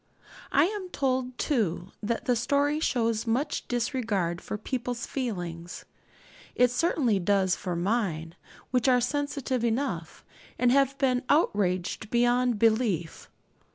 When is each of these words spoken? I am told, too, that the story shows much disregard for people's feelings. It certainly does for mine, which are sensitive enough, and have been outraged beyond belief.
I 0.51 0.65
am 0.65 0.89
told, 0.89 1.37
too, 1.37 1.91
that 2.01 2.25
the 2.25 2.35
story 2.35 2.79
shows 2.79 3.27
much 3.27 3.67
disregard 3.67 4.41
for 4.41 4.57
people's 4.57 5.05
feelings. 5.05 5.85
It 6.55 6.71
certainly 6.71 7.19
does 7.19 7.55
for 7.55 7.75
mine, 7.75 8.33
which 8.71 8.87
are 8.87 8.99
sensitive 8.99 9.63
enough, 9.63 10.25
and 10.57 10.71
have 10.71 10.97
been 10.97 11.21
outraged 11.29 12.09
beyond 12.09 12.57
belief. 12.57 13.29